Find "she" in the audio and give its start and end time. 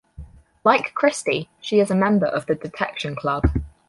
1.61-1.79